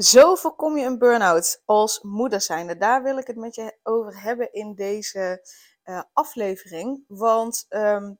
[0.00, 2.76] Zo voorkom je een burn-out als moeder zijnde.
[2.76, 5.46] Daar wil ik het met je over hebben in deze
[5.84, 7.04] uh, aflevering.
[7.08, 8.18] Want um,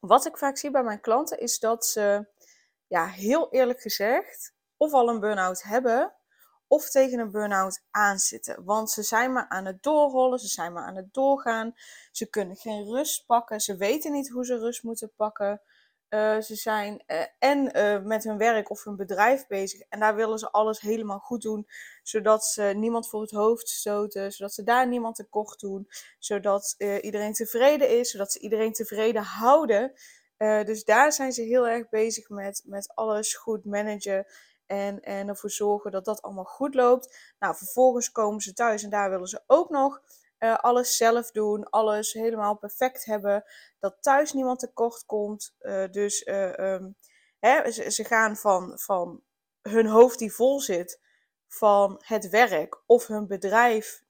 [0.00, 2.28] wat ik vaak zie bij mijn klanten is dat ze,
[2.86, 6.14] ja, heel eerlijk gezegd, of al een burn-out hebben
[6.66, 8.64] of tegen een burn-out aanzitten.
[8.64, 11.74] Want ze zijn maar aan het doorrollen, ze zijn maar aan het doorgaan.
[12.10, 15.62] Ze kunnen geen rust pakken, ze weten niet hoe ze rust moeten pakken.
[16.10, 19.80] Uh, ze zijn uh, en uh, met hun werk of hun bedrijf bezig.
[19.80, 21.66] En daar willen ze alles helemaal goed doen.
[22.02, 24.32] Zodat ze niemand voor het hoofd stoten.
[24.32, 25.88] Zodat ze daar niemand tekort doen.
[26.18, 28.10] Zodat iedereen tevreden is.
[28.10, 29.92] Zodat ze iedereen tevreden houden.
[30.64, 34.26] dus daar zijn ze heel erg bezig met, met alles goed managen.
[34.66, 37.34] En, en ervoor zorgen dat dat allemaal goed loopt.
[37.38, 40.00] Nou, vervolgens komen ze thuis en daar willen ze ook nog
[40.40, 43.44] uh, alles zelf doen, alles helemaal perfect hebben,
[43.78, 45.54] dat thuis niemand tekort komt.
[45.60, 46.96] Uh, dus uh, um,
[47.38, 49.22] hè, ze, gaan van, van
[49.62, 51.00] hun hoofd die vol zit
[51.48, 54.02] van het werk of hun bedrijf,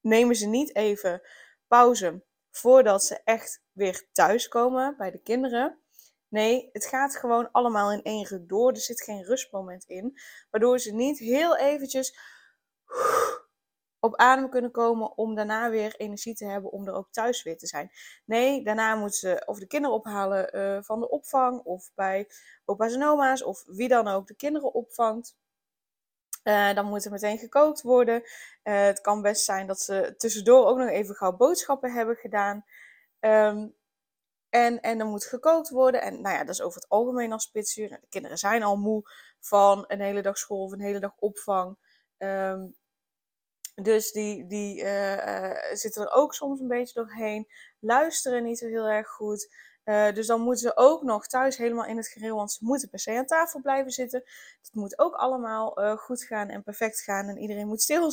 [0.00, 1.22] nemen ze niet even
[1.66, 5.78] pauze voordat ze echt weer thuiskomen bij de kinderen.
[6.28, 8.70] Nee, het gaat gewoon allemaal in één ruk door.
[8.70, 10.18] Er zit geen rustmoment in.
[10.50, 12.18] Waardoor ze niet heel eventjes
[14.04, 17.58] op adem kunnen komen om daarna weer energie te hebben om er ook thuis weer
[17.58, 17.90] te zijn.
[18.24, 22.28] Nee, daarna moeten ze of de kinderen ophalen uh, van de opvang of bij
[22.64, 25.36] opa's en oma's of wie dan ook de kinderen opvangt.
[26.44, 28.22] Uh, dan moet er meteen gekookt worden.
[28.64, 32.64] Uh, het kan best zijn dat ze tussendoor ook nog even gauw boodschappen hebben gedaan.
[33.20, 33.74] Um,
[34.48, 36.02] en, en dan moet gekookt worden.
[36.02, 37.88] En nou ja, dat is over het algemeen al spitsuur.
[37.88, 39.02] De kinderen zijn al moe
[39.40, 41.76] van een hele dag school of een hele dag opvang.
[42.18, 42.80] Um,
[43.74, 47.48] dus die, die uh, zitten er ook soms een beetje doorheen.
[47.78, 49.54] Luisteren niet zo heel erg goed.
[49.84, 52.88] Uh, dus dan moeten ze ook nog thuis helemaal in het gereel, want ze moeten
[52.88, 54.22] per se aan tafel blijven zitten.
[54.60, 57.28] Het moet ook allemaal goed gaan en perfect gaan.
[57.28, 58.12] En iedereen moet stil,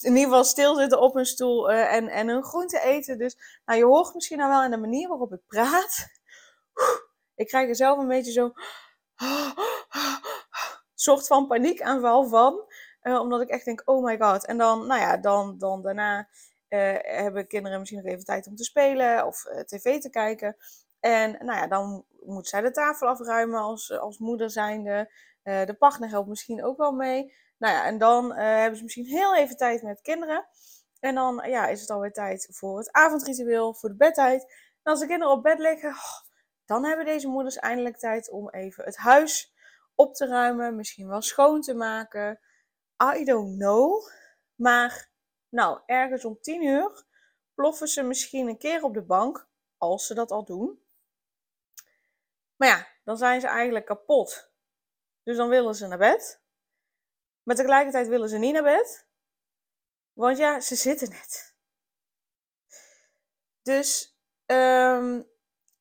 [0.00, 3.18] in ieder geval stilzitten op een stoel en, en een groente eten.
[3.18, 6.06] Dus nou, je hoort misschien nou wel in de manier waarop ik praat.
[7.34, 8.52] Ik krijg er zelf een beetje zo.
[10.94, 12.66] soort van paniekaanval van.
[13.02, 14.46] Uh, omdat ik echt denk, oh my god.
[14.46, 18.56] En dan, nou ja, dan, dan daarna uh, hebben kinderen misschien nog even tijd om
[18.56, 20.56] te spelen of uh, tv te kijken.
[21.00, 25.12] En nou ja, dan moet zij de tafel afruimen als, als moeder zijnde.
[25.42, 27.34] de partner helpt misschien ook wel mee.
[27.58, 30.46] Nou ja, en dan hebben ze misschien heel even tijd met kinderen.
[31.00, 34.42] En dan ja, is het alweer tijd voor het avondritueel, voor de bedtijd.
[34.82, 36.20] En als de kinderen op bed liggen, oh,
[36.66, 39.54] dan hebben deze moeders eindelijk tijd om even het huis
[39.94, 40.76] op te ruimen.
[40.76, 42.40] Misschien wel schoon te maken.
[43.16, 44.08] I don't know.
[44.54, 45.10] Maar
[45.48, 47.04] nou, ergens om tien uur
[47.54, 50.82] ploffen ze misschien een keer op de bank, als ze dat al doen.
[52.56, 54.52] Maar ja, dan zijn ze eigenlijk kapot.
[55.22, 56.42] Dus dan willen ze naar bed.
[57.42, 59.06] Maar tegelijkertijd willen ze niet naar bed.
[60.12, 61.56] Want ja, ze zitten net.
[63.62, 65.26] Dus, um,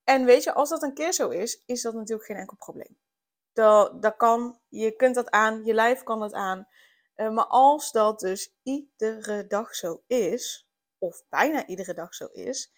[0.04, 3.00] en weet je, als dat een keer zo is, is dat natuurlijk geen enkel probleem.
[3.54, 6.68] Dat, dat kan, je kunt dat aan, je lijf kan dat aan.
[7.18, 12.72] Uh, maar als dat dus iedere dag zo is, of bijna iedere dag zo is,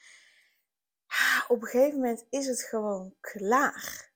[1.48, 4.12] op een gegeven moment is het gewoon klaar.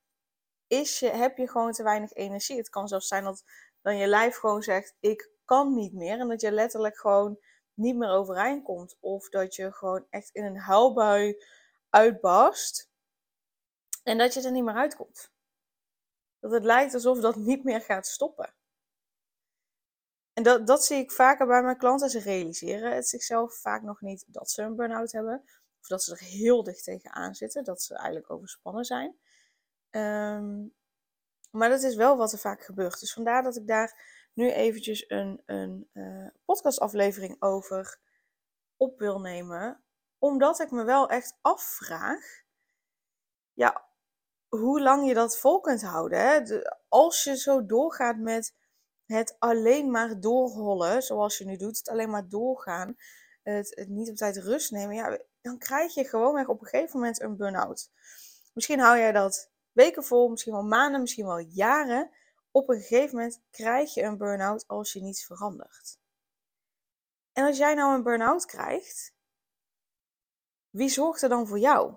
[0.68, 2.58] Is je, heb je gewoon te weinig energie.
[2.58, 3.44] Het kan zelfs zijn dat
[3.82, 6.20] dan je lijf gewoon zegt: Ik kan niet meer.
[6.20, 7.40] En dat je letterlijk gewoon
[7.74, 8.98] niet meer overeind komt.
[9.00, 11.44] Of dat je gewoon echt in een huilbui
[11.90, 12.92] uitbarst.
[14.04, 15.32] En dat je er niet meer uitkomt.
[16.40, 18.54] Dat het lijkt alsof dat niet meer gaat stoppen.
[20.34, 22.10] En dat, dat zie ik vaker bij mijn klanten.
[22.10, 25.42] Ze realiseren het zichzelf vaak nog niet dat ze een burn-out hebben.
[25.82, 27.64] Of dat ze er heel dicht tegenaan zitten.
[27.64, 29.16] Dat ze eigenlijk overspannen zijn.
[29.90, 30.74] Um,
[31.52, 33.00] maar dat is wel wat er vaak gebeurt.
[33.00, 34.02] Dus vandaar dat ik daar
[34.34, 38.00] nu eventjes een, een uh, podcastaflevering over
[38.78, 39.84] op wil nemen.
[40.18, 42.44] Omdat ik me wel echt afvraag.
[43.54, 43.86] Ja,
[44.48, 46.20] hoe lang je dat vol kunt houden.
[46.20, 46.62] Hè?
[46.88, 48.54] als je zo doorgaat met
[49.14, 52.96] het alleen maar doorrollen, zoals je nu doet, het alleen maar doorgaan,
[53.44, 57.22] het, niet op tijd rust nemen, ja, dan krijg je gewoon op een gegeven moment
[57.22, 57.92] een burn-out.
[58.54, 62.12] Misschien hou jij dat weken vol, misschien wel maanden, misschien wel jaren,
[62.52, 66.00] op een gegeven moment krijg je een burn-out als je niets verandert.
[67.32, 69.16] En als jij nou een burn-out krijgt,
[70.70, 71.96] wie zorgt er dan voor jou?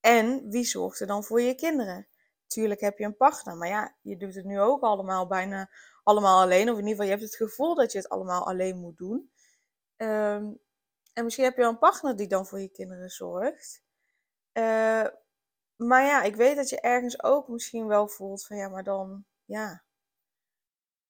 [0.00, 2.09] En wie zorgt er dan voor je kinderen?
[2.50, 5.70] Tuurlijk heb je een partner, maar ja, je doet het nu ook allemaal bijna
[6.02, 6.70] allemaal alleen.
[6.70, 9.30] Of in ieder geval, je hebt het gevoel dat je het allemaal alleen moet doen.
[9.96, 10.52] Ehm,
[11.12, 13.82] en misschien heb je wel een partner die dan voor je kinderen zorgt.
[14.52, 15.06] Uh,
[15.76, 19.24] maar ja, ik weet dat je ergens ook misschien wel voelt van ja, maar dan,
[19.44, 19.84] ja,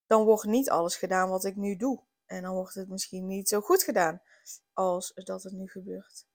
[0.06, 2.02] dan wordt niet alles gedaan wat ik nu doe.
[2.26, 4.22] En dan wordt het misschien niet zo goed gedaan
[4.72, 6.26] als dat het nu gebeurt.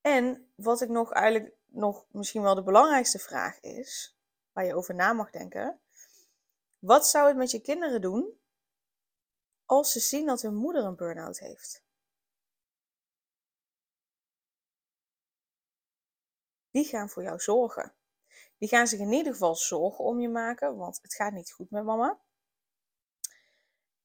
[0.00, 4.18] En wat ik nog eigenlijk nog misschien wel de belangrijkste vraag is,
[4.52, 5.80] waar je over na mag denken.
[6.78, 8.40] Wat zou het met je kinderen doen
[9.64, 11.84] als ze zien dat hun moeder een burn-out heeft?
[16.70, 17.94] Die gaan voor jou zorgen.
[18.58, 21.70] Die gaan zich in ieder geval zorgen om je maken, want het gaat niet goed
[21.70, 22.20] met mama.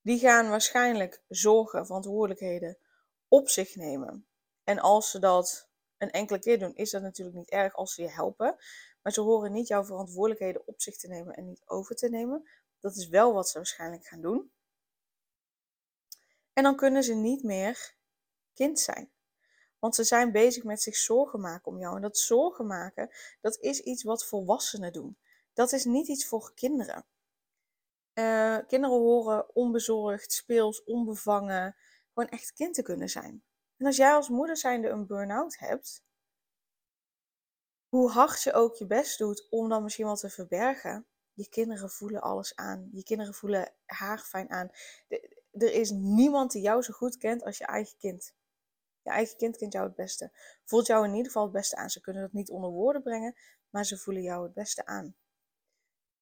[0.01, 2.77] Die gaan waarschijnlijk zorgen, verantwoordelijkheden
[3.27, 4.27] op zich nemen.
[4.63, 5.70] En als ze dat
[6.01, 8.56] een enkele keer doen, is dat natuurlijk niet erg als ze je helpen.
[9.01, 12.50] Maar ze horen niet jouw verantwoordelijkheden op zich te nemen en niet over te nemen.
[12.80, 14.51] Dat is wel wat ze waarschijnlijk gaan doen.
[16.53, 17.94] En dan kunnen ze niet meer
[18.53, 19.12] kind zijn.
[19.80, 21.95] Want ze zijn bezig met zich zorgen maken om jou.
[21.95, 23.09] En dat zorgen maken,
[23.42, 25.18] dat is iets wat volwassenen doen.
[25.53, 27.06] Dat is niet iets voor kinderen.
[28.13, 31.75] Uh, kinderen horen onbezorgd, speels, onbevangen,
[32.13, 33.44] gewoon echt kind te kunnen zijn.
[33.81, 36.04] En als jij als moeder zijnde een burn-out hebt,
[37.88, 41.89] hoe hard je ook je best doet om dan misschien wat te verbergen, je kinderen
[41.89, 42.89] voelen alles aan.
[42.92, 44.69] Je kinderen voelen haar fijn aan.
[45.51, 48.36] er is niemand die jou zo goed kent als je eigen kind.
[49.01, 50.31] Je eigen kind kent jou het beste.
[50.63, 51.89] Voelt jou in ieder geval het beste aan.
[51.89, 53.36] Ze kunnen dat niet onder woorden brengen,
[53.69, 55.16] maar ze voelen jou het beste aan.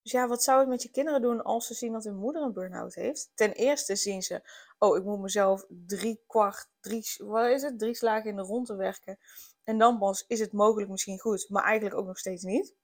[0.10, 2.42] Dus ja, wat zou het met je kinderen doen als ze zien dat hun moeder
[2.42, 3.32] een burn-out heeft?
[3.34, 7.96] Ten eerste zien ze, oh, ik moet mezelf drie kwart, drie, wat is het, drie
[7.96, 9.20] slagen in de ronde werken.
[9.64, 12.76] En dan pas is het mogelijk misschien goed, maar eigenlijk ook nog steeds niet.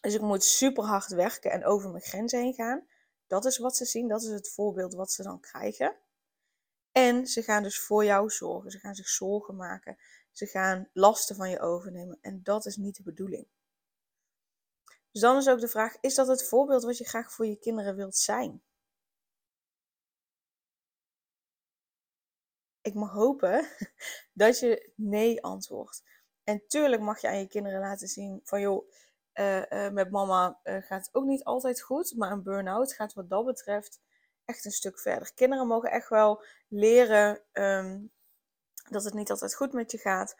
[0.00, 2.86] Dus ik moet super hard werken en over mijn grenzen heen gaan.
[3.26, 5.96] Dat is wat ze zien, dat is het voorbeeld wat ze dan krijgen.
[6.92, 8.70] En ze gaan dus voor jou zorgen.
[8.70, 9.98] Ze gaan zich zorgen maken.
[10.32, 12.18] Ze gaan lasten van je overnemen.
[12.20, 13.46] En dat is niet de bedoeling.
[15.12, 17.58] Dus dan is ook de vraag: is dat het voorbeeld wat je graag voor je
[17.58, 18.62] kinderen wilt zijn?
[22.80, 23.68] Ik mag hopen
[24.32, 26.02] dat je nee antwoordt.
[26.44, 28.90] En tuurlijk mag je aan je kinderen laten zien van joh,
[29.34, 33.14] uh, uh, met mama uh, gaat het ook niet altijd goed, maar een burn-out gaat
[33.14, 34.00] wat dat betreft
[34.44, 35.34] echt een stuk verder.
[35.34, 38.12] Kinderen mogen echt wel leren um,
[38.90, 40.36] dat het niet altijd goed met je gaat.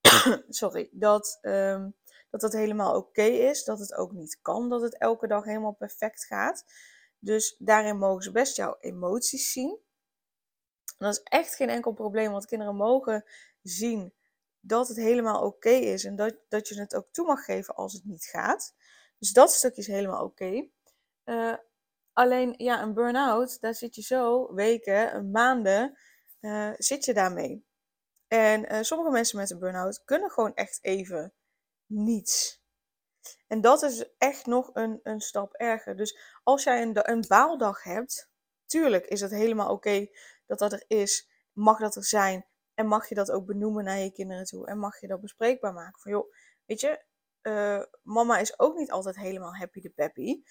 [0.48, 1.94] Sorry, dat, um,
[2.30, 3.64] dat het helemaal oké is.
[3.64, 6.64] Dat het ook niet kan dat het elke dag helemaal perfect gaat.
[7.18, 9.78] Dus daarin mogen ze best jouw emoties zien.
[10.98, 13.24] En dat is echt geen enkel probleem, want kinderen mogen
[13.62, 14.14] zien
[14.60, 17.92] dat het helemaal oké is en dat, dat je het ook toe mag geven als
[17.92, 18.74] het niet gaat.
[19.18, 20.68] Dus dat stukje is helemaal oké.
[21.24, 21.54] Uh,
[22.12, 25.98] Alleen ja, een burn-out, daar zit je zo weken, maanden,
[26.40, 27.64] uh, zit je daarmee.
[28.28, 31.32] En uh, sommige mensen met een burn-out kunnen gewoon echt even
[31.90, 32.62] niets.
[33.46, 35.96] En dat is echt nog een, een stap erger.
[35.96, 38.30] Dus als jij een, een baaldag hebt,
[38.66, 40.06] tuurlijk is het helemaal oké
[40.46, 41.30] dat dat er is.
[41.52, 42.46] Mag dat er zijn.
[42.74, 44.66] En mag je dat ook benoemen naar je kinderen toe.
[44.66, 46.00] En mag je dat bespreekbaar maken.
[46.00, 46.32] Van joh,
[46.66, 47.04] weet je,
[47.42, 50.42] uh, mama is ook niet altijd helemaal happy de peppy.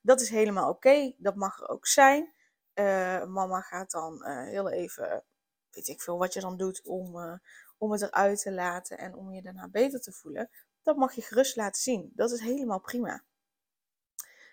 [0.00, 1.14] Dat is helemaal oké.
[1.18, 2.34] Dat mag er ook zijn.
[2.74, 5.24] Uh, mama gaat dan uh, heel even,
[5.70, 7.40] weet ik veel wat je dan doet om,
[7.78, 10.50] om het eruit te laten en om je daarna beter te voelen.
[10.90, 12.12] Dat mag je gerust laten zien.
[12.14, 13.24] Dat is helemaal prima.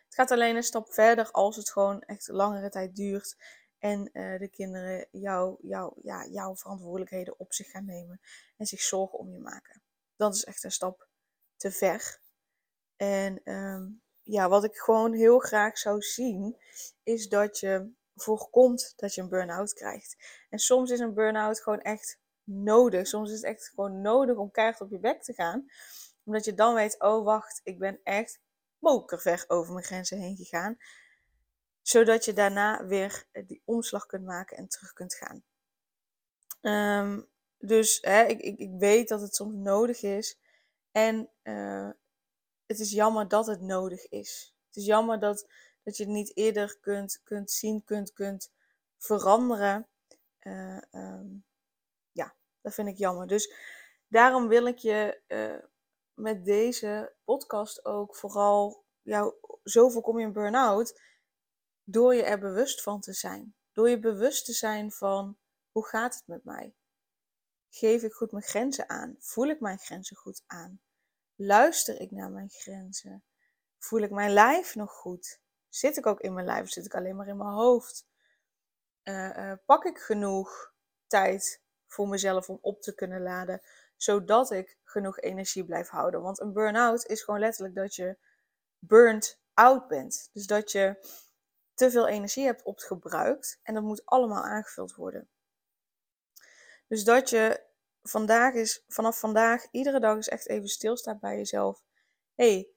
[0.05, 3.37] Het gaat alleen een stap verder als het gewoon echt langere tijd duurt
[3.77, 8.21] en de kinderen jou, jou, ja, jouw verantwoordelijkheden op zich gaan nemen
[8.57, 9.81] en zich zorgen om je maken.
[10.15, 11.07] Dat is echt een stap
[11.55, 12.19] te ver.
[12.95, 16.57] En um, ja, wat ik gewoon heel graag zou zien,
[17.03, 20.15] is dat je voorkomt dat je een burn-out krijgt.
[20.49, 23.07] En soms is een burn-out gewoon echt nodig.
[23.07, 25.65] Soms is het echt gewoon nodig om keihard op je bek te gaan.
[26.27, 28.39] Omdat je dan weet, oh wacht, ik ben echt
[28.79, 30.77] mokerver over mijn grenzen heen gegaan.
[31.81, 35.43] Zodat je daarna weer die omslag kunt maken en terug kunt gaan.
[36.61, 40.39] Um, dus hè, ik, ik, ik weet dat het soms nodig is.
[40.91, 41.89] En uh,
[42.65, 44.55] het is jammer dat het nodig is.
[44.67, 45.47] Het is jammer dat,
[45.83, 48.51] dat je het niet eerder kunt, kunt zien, kunt, kunt
[48.97, 49.87] veranderen.
[50.41, 51.45] Uh, um,
[52.11, 53.27] ja, dat vind ik jammer.
[53.27, 53.53] Dus
[54.07, 55.21] daarom wil ik je
[56.17, 59.33] met deze podcast ook vooral, jou,
[59.63, 61.01] zo voorkom je een burn-out,
[61.83, 63.55] door je er bewust van te zijn.
[63.71, 65.37] Door je bewust te zijn van,
[65.71, 66.75] hoe gaat het met mij?
[67.69, 69.15] Geef ik goed mijn grenzen aan?
[69.19, 70.81] Voel ik mijn grenzen goed aan?
[71.35, 73.23] Luister ik naar mijn grenzen?
[73.77, 75.39] Voel ik mijn lijf nog goed?
[75.69, 78.07] Zit ik ook in mijn lijf of zit ik alleen maar in mijn hoofd?
[79.03, 80.73] Uh, uh, pak ik genoeg
[81.07, 83.61] tijd voor mezelf om op te kunnen laden,
[83.97, 86.21] zodat ik genoeg energie blijf houden?
[86.21, 88.17] Want een burn-out is gewoon letterlijk dat je
[88.79, 90.29] burnt out bent.
[90.33, 91.07] Dus dat je
[91.73, 95.29] te veel energie hebt opgebruikt en dat moet allemaal aangevuld worden.
[96.87, 97.65] Dus dat je
[98.01, 101.83] vandaag is, vanaf vandaag, iedere dag is echt even stilstaat bij jezelf.
[102.33, 102.69] Hé, hey,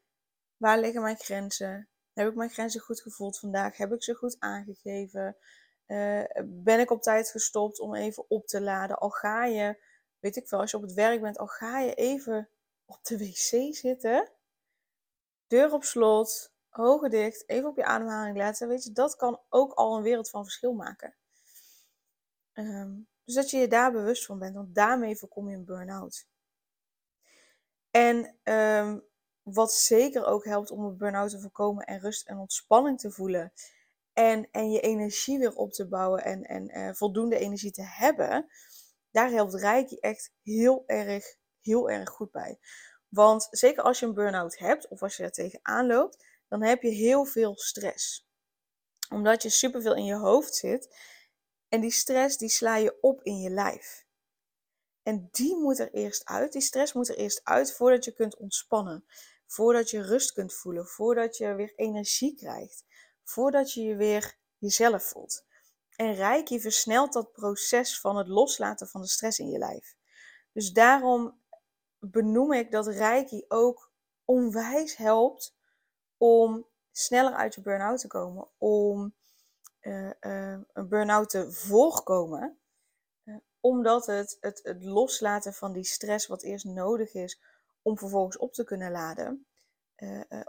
[0.57, 1.89] waar liggen mijn grenzen?
[2.13, 3.77] Heb ik mijn grenzen goed gevoeld vandaag?
[3.77, 5.37] Heb ik ze goed aangegeven?
[5.87, 8.99] Uh, ben ik op tijd gestopt om even op te laden?
[8.99, 9.83] Al ga je,
[10.21, 12.49] weet ik veel, als je op het werk bent, al ga je even
[12.85, 14.31] op de wc zitten,
[15.47, 18.69] deur op slot, ogen dicht, even op je ademhaling letten.
[18.69, 21.15] Weet je, dat kan ook al een wereld van verschil maken.
[22.53, 26.27] Um, dus dat je je daar bewust van bent, want daarmee voorkom je een burn-out.
[27.91, 29.05] En um,
[29.43, 33.53] wat zeker ook helpt om een burn-out te voorkomen en rust en ontspanning te voelen.
[34.13, 38.51] En, en je energie weer op te bouwen en, en uh, voldoende energie te hebben.
[39.11, 42.59] Daar helpt Reiki echt heel erg, heel erg goed bij.
[43.09, 46.83] Want zeker als je een burn-out hebt of als je er tegenaan loopt, dan heb
[46.83, 48.29] je heel veel stress.
[49.09, 50.97] Omdat je superveel in je hoofd zit
[51.69, 54.05] en die stress die sla je op in je lijf.
[55.03, 56.53] En die moet er eerst uit.
[56.53, 59.05] Die stress moet er eerst uit voordat je kunt ontspannen.
[59.47, 60.87] Voordat je rust kunt voelen.
[60.87, 62.85] Voordat je weer energie krijgt.
[63.25, 65.45] Voordat je je weer jezelf voelt.
[66.01, 69.97] En Reiki versnelt dat proces van het loslaten van de stress in je lijf.
[70.53, 71.41] Dus daarom
[71.99, 73.93] benoem ik dat Reiki ook
[74.25, 75.55] onwijs helpt
[76.17, 78.49] om sneller uit je burn-out te komen.
[78.59, 79.15] Om
[79.81, 82.59] uh, uh, een burn-out te voorkomen.
[83.25, 87.41] Uh, omdat het, het, het loslaten van die stress wat eerst nodig is
[87.83, 89.47] om vervolgens op te kunnen laden.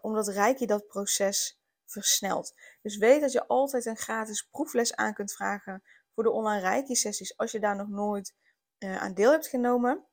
[0.01, 1.60] omdat Reiki dat proces
[1.91, 2.53] versnelt.
[2.81, 5.83] Dus weet dat je altijd een gratis proefles aan kunt vragen
[6.13, 7.37] voor de online Reiki sessies.
[7.37, 8.33] Als je daar nog nooit
[8.79, 10.05] aan deel hebt genomen.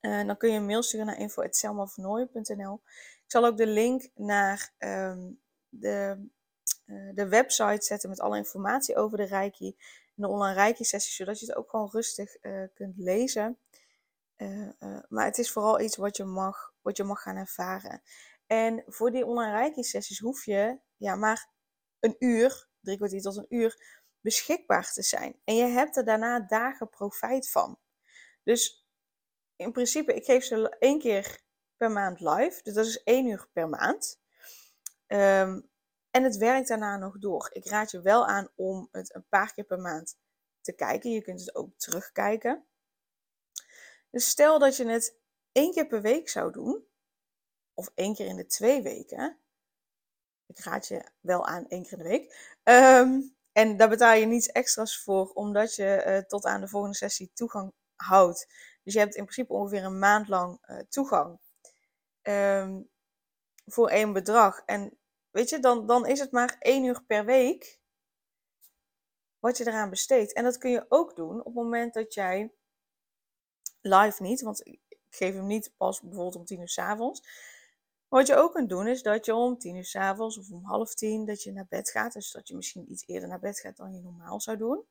[0.00, 2.80] dan kun je een mail sturen naar info.selmavernooien.nl
[3.24, 6.28] Ik zal ook de link naar um, de
[6.86, 9.76] eh, de website zetten met alle informatie over de Reiki.
[10.16, 12.36] En de online Reiki sessies, zodat je het ook gewoon rustig
[12.74, 13.58] kunt lezen.
[15.08, 18.02] Maar het is vooral iets wat je, mag, wat je mag gaan ervaren.
[18.46, 21.50] En voor die online sessies hoef je ja, maar
[22.00, 25.40] een uur, drie kwartier tot een uur, beschikbaar te zijn.
[25.44, 27.78] En je hebt er daarna dagen profijt van.
[28.42, 28.86] Dus
[29.56, 31.42] in principe, ik geef ze één keer
[31.76, 32.60] per maand live.
[32.62, 34.20] Dus dat is één uur per maand.
[35.06, 35.70] Um,
[36.10, 37.48] en het werkt daarna nog door.
[37.52, 40.18] Ik raad je wel aan om het een paar keer per maand
[40.60, 41.10] te kijken.
[41.10, 42.66] Je kunt het ook terugkijken.
[44.10, 45.18] Dus stel dat je het
[45.52, 46.86] één keer per week zou doen,
[47.74, 49.38] of één keer in de twee weken.
[50.46, 52.56] Ik raad je wel aan één keer in de week.
[52.62, 53.20] Ehm,
[53.52, 57.30] en daar betaal je niets extra's voor, omdat je uh, tot aan de volgende sessie
[57.34, 58.46] toegang houdt.
[58.82, 61.40] Dus je hebt in principe ongeveer een maand lang uh, toegang
[62.22, 62.90] um,
[63.64, 64.62] voor één bedrag.
[64.66, 64.98] En
[65.34, 67.80] Weet je, dan, dan is het maar één uur per week
[69.38, 70.32] wat je eraan besteedt.
[70.32, 72.52] En dat kun je ook doen op het moment dat jij
[73.80, 77.22] live niet, want ik geef hem niet pas bijvoorbeeld om tien uur s avonds.
[78.14, 80.64] Wat je ook kunt doen is dat je om tien uur s avonds of om
[80.64, 82.12] half tien dat je naar bed gaat.
[82.12, 84.84] Dus dat je misschien iets eerder naar bed gaat dan je normaal zou doen.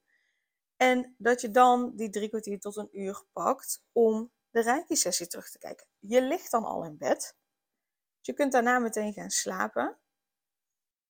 [0.78, 5.50] En dat je dan die drie kwartier tot een uur pakt om de reiki-sessie terug
[5.50, 5.88] te kijken.
[6.00, 7.36] Je ligt dan al in bed.
[8.18, 9.98] Dus je kunt daarna meteen gaan slapen.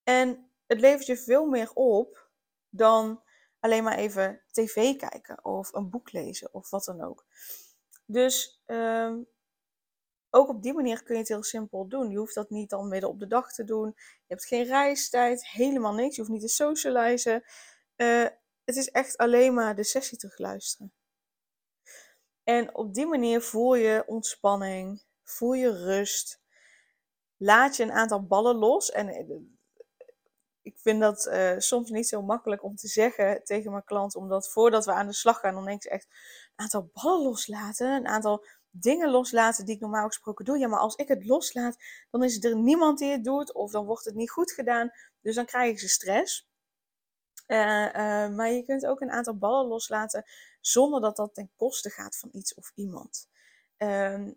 [0.03, 2.29] En het levert je veel meer op
[2.69, 3.23] dan
[3.59, 7.25] alleen maar even tv kijken of een boek lezen of wat dan ook.
[8.05, 9.27] Dus um,
[10.33, 12.09] ook op die manier kun je het heel simpel doen.
[12.09, 13.93] Je hoeft dat niet dan midden op de dag te doen.
[13.95, 16.15] Je hebt geen reistijd, helemaal niks.
[16.15, 17.43] Je hoeft niet te socializen.
[17.95, 18.27] Uh,
[18.63, 20.93] het is echt alleen maar de sessie terugluisteren.
[22.43, 26.41] En op die manier voel je ontspanning, voel je rust.
[27.37, 28.91] Laat je een aantal ballen los.
[28.91, 29.35] En eh,
[30.61, 34.15] ik vind dat uh, soms niet zo makkelijk om te zeggen tegen mijn klant.
[34.15, 37.91] Omdat voordat we aan de slag gaan, dan denk ik echt een aantal ballen loslaten.
[37.91, 40.57] Een aantal dingen loslaten die ik normaal gesproken doe.
[40.57, 41.77] Ja, maar als ik het loslaat,
[42.11, 43.53] dan is er niemand die het doet.
[43.53, 44.91] Of dan wordt het niet goed gedaan.
[45.21, 46.49] Dus dan krijgen ze stress.
[47.47, 50.23] Uh, uh, maar je kunt ook een aantal ballen loslaten
[50.61, 53.27] zonder dat dat ten koste gaat van iets of iemand.
[53.77, 54.27] Uh,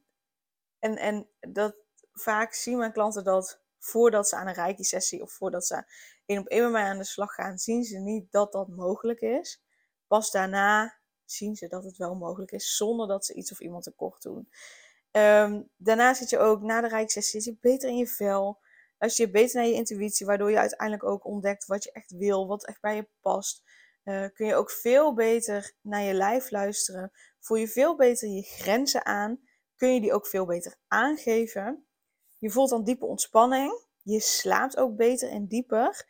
[0.79, 1.77] En, en dat,
[2.13, 5.85] vaak zien mijn klanten dat voordat ze aan een reiki-sessie of voordat ze
[6.27, 9.63] één op één met aan de slag gaan, zien ze niet dat dat mogelijk is.
[10.07, 13.85] Pas daarna zien ze dat het wel mogelijk is, zonder dat ze iets of iemand
[13.85, 14.49] tekort doen.
[15.11, 16.89] Ehm, daarna zit je ook na de
[17.45, 18.59] je beter in je vel.
[18.99, 22.47] Als je beter naar je intuïtie, waardoor je uiteindelijk ook ontdekt wat je echt wil,
[22.47, 23.63] wat echt bij je past.
[24.05, 27.13] Uh, kun je ook veel beter naar je lijf luisteren.
[27.41, 29.41] Voel je veel beter je grenzen aan.
[29.77, 31.87] Kun je die ook veel beter aangeven.
[32.39, 33.85] Je voelt dan diepe ontspanning.
[34.03, 36.07] Je slaapt ook beter en dieper.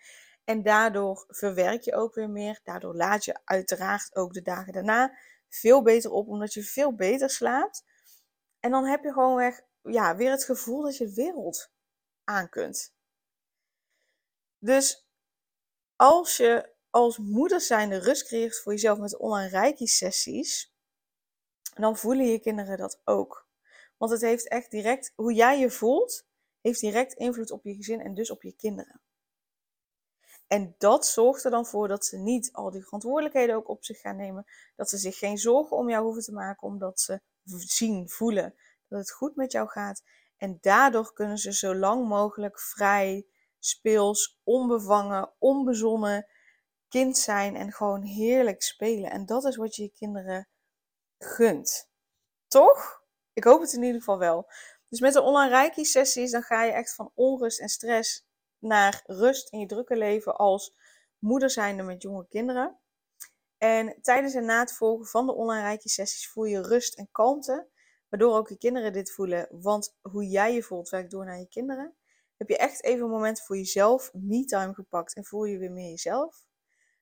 [0.47, 2.61] En daardoor verwerk je ook weer meer.
[2.62, 7.31] Daardoor laat je uiteraard ook de dagen daarna veel beter op, omdat je veel beter
[7.31, 7.85] slaapt.
[8.61, 11.71] En dan heb je gewoon weer, ja, weer het gevoel dat je de wereld
[12.25, 12.95] aan kunt.
[14.59, 15.07] Dus
[15.97, 20.75] als je als moeder zijnde rust creëert voor jezelf met online reiki sessies,
[21.75, 23.49] dan voelen je kinderen dat ook.
[23.97, 26.26] Want het heeft echt direct, hoe jij je voelt,
[26.61, 29.00] heeft direct invloed op je gezin en dus op je kinderen.
[30.47, 34.00] En dat zorgt er dan voor dat ze niet al die verantwoordelijkheden ook op zich
[34.00, 34.45] gaan nemen.
[34.76, 38.55] Dat ze zich geen zorgen om jou hoeven te maken, omdat ze zien, voelen
[38.88, 40.03] dat het goed met jou gaat.
[40.37, 43.26] En daardoor kunnen ze zo lang mogelijk vrij,
[43.59, 46.26] speels, onbevangen, onbezonnen
[46.88, 49.11] kind zijn en gewoon heerlijk spelen.
[49.11, 50.49] En dat is wat je je kinderen
[51.19, 51.91] gunt.
[52.49, 53.05] Toch?
[53.33, 54.50] Ik hoop het in ieder geval wel.
[54.88, 58.25] Dus met de online reiki sessies dan ga je echt van onrust en stress
[58.59, 60.75] naar rust in je drukke leven als
[61.19, 62.79] moeder zijnde met jonge kinderen.
[63.59, 67.09] En tijdens en na het volgen van de online reiki sessies voel je rust en
[67.13, 67.69] kalmte.
[68.09, 69.49] Waardoor ook je kinderen dit voelen.
[69.51, 71.97] Want hoe jij je voelt werkt door naar je kinderen.
[72.37, 75.91] Heb je echt even een moment voor jezelf, me-time gepakt en voel je weer meer
[75.91, 76.45] jezelf.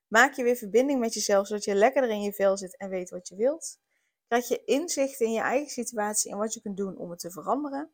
[0.09, 3.11] Maak je weer verbinding met jezelf, zodat je lekkerder in je vel zit en weet
[3.11, 3.79] wat je wilt.
[4.27, 7.31] Krijg je inzicht in je eigen situatie en wat je kunt doen om het te
[7.31, 7.93] veranderen.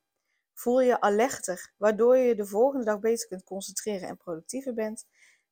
[0.61, 5.07] Voel je alerter, waardoor je de volgende dag beter kunt concentreren en productiever bent.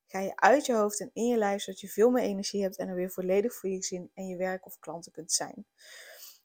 [0.06, 2.76] Ga je uit je hoofd en in je lijf, zodat je veel meer energie hebt
[2.76, 5.66] en er weer volledig voor je gezin en je werk of klanten kunt zijn.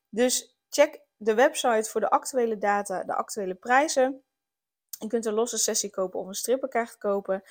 [0.10, 4.23] Dus check de website voor de actuele data, de actuele prijzen.
[4.99, 7.43] Je kunt een losse sessie kopen of een strippenkaart kopen.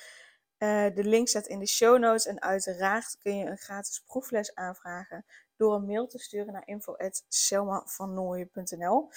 [0.57, 2.25] Uh, de link staat in de show notes.
[2.25, 9.09] En uiteraard kun je een gratis proefles aanvragen door een mail te sturen naar info.selmavannooien.nl.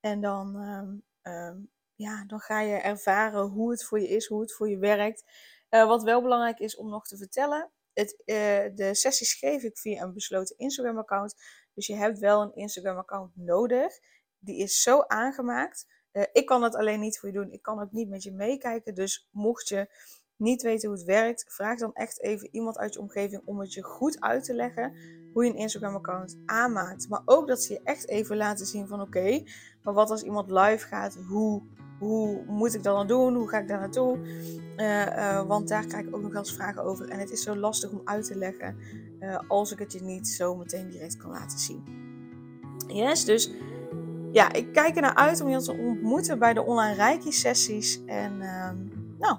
[0.00, 4.40] En dan, um, um, ja, dan ga je ervaren hoe het voor je is, hoe
[4.40, 5.24] het voor je werkt.
[5.70, 7.70] Uh, wat wel belangrijk is om nog te vertellen.
[7.92, 8.36] Het, uh,
[8.74, 11.34] de sessies geef ik via een besloten Instagram-account.
[11.74, 13.98] Dus je hebt wel een Instagram-account nodig.
[14.38, 15.86] Die is zo aangemaakt.
[16.32, 17.52] ik kan het alleen niet voor je doen.
[17.52, 18.94] Ik kan ook niet met je meekijken.
[18.94, 19.88] Dus mocht je
[20.38, 23.72] niet weten hoe het werkt, vraag dan echt even iemand uit je omgeving om het
[23.72, 24.92] je goed uit te leggen
[25.32, 27.08] hoe je een Instagram-account aanmaakt.
[27.08, 29.42] Maar ook dat ze je echt even laten zien van oké,
[29.82, 31.62] maar wat als iemand live gaat, hoe,
[31.98, 33.34] hoe moet ik dat dan doen?
[33.34, 34.18] Hoe ga ik daar naartoe?
[34.76, 37.08] Uh, uh, want daar krijg ik ook nog wel eens vragen over.
[37.08, 38.76] En het is zo lastig om uit te leggen
[39.20, 41.84] uh, als ik het je niet zo meteen direct kan laten zien.
[42.86, 43.50] Yes, dus
[44.32, 48.04] ja, ik kijk er naar uit om je te ontmoeten bij de online Reiki-sessies.
[48.06, 48.76] En ehm,
[49.18, 49.38] nou,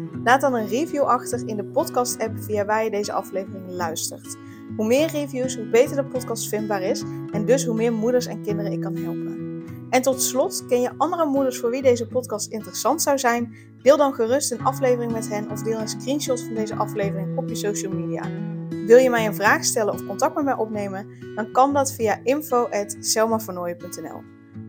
[0.23, 4.37] Laat dan een review achter in de podcast-app via waar je deze aflevering luistert.
[4.75, 8.41] Hoe meer reviews, hoe beter de podcast vindbaar is en dus hoe meer moeders en
[8.41, 9.63] kinderen ik kan helpen.
[9.89, 13.55] En tot slot, ken je andere moeders voor wie deze podcast interessant zou zijn?
[13.81, 17.47] Deel dan gerust een aflevering met hen of deel een screenshot van deze aflevering op
[17.47, 18.23] je social media.
[18.69, 21.07] Wil je mij een vraag stellen of contact met mij opnemen?
[21.35, 24.21] Dan kan dat via info.selmavernooien.nl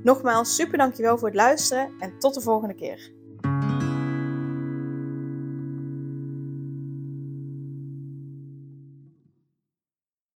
[0.03, 3.22] Nogmaals, super dankjewel voor het luisteren en tot de volgende keer.